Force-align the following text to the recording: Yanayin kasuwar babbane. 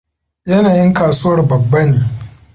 Yanayin 0.49 0.91
kasuwar 0.97 1.39
babbane. 1.49 1.97